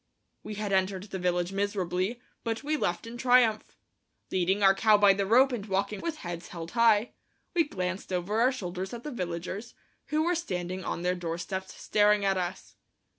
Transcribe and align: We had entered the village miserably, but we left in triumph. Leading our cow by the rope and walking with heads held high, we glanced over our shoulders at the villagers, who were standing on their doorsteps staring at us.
We 0.41 0.55
had 0.55 0.73
entered 0.73 1.03
the 1.03 1.19
village 1.19 1.51
miserably, 1.53 2.19
but 2.43 2.63
we 2.63 2.75
left 2.75 3.05
in 3.05 3.17
triumph. 3.19 3.77
Leading 4.31 4.63
our 4.63 4.73
cow 4.73 4.97
by 4.97 5.13
the 5.13 5.27
rope 5.27 5.51
and 5.51 5.63
walking 5.67 5.99
with 6.01 6.17
heads 6.25 6.47
held 6.47 6.71
high, 6.71 7.11
we 7.53 7.65
glanced 7.65 8.11
over 8.11 8.41
our 8.41 8.51
shoulders 8.51 8.95
at 8.95 9.03
the 9.03 9.11
villagers, 9.11 9.75
who 10.07 10.23
were 10.23 10.33
standing 10.33 10.83
on 10.83 11.03
their 11.03 11.13
doorsteps 11.13 11.79
staring 11.79 12.25
at 12.25 12.35
us. 12.35 12.77